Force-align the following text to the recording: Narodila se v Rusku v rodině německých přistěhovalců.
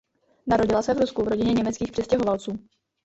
Narodila 0.47 0.81
se 0.81 0.93
v 0.93 0.97
Rusku 0.99 1.23
v 1.23 1.27
rodině 1.27 1.53
německých 1.53 1.91
přistěhovalců. 1.91 2.59